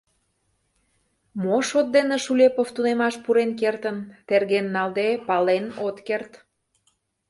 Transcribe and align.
Мо 1.41 1.55
шот 1.67 1.87
дене 1.95 2.15
Шулепов 2.25 2.69
тунемаш 2.75 3.15
пурен 3.23 3.51
кертын— 3.59 3.97
терген 4.27 4.67
налде, 4.75 5.07
пален 5.27 5.65
от 5.87 5.97
керт. 6.07 6.31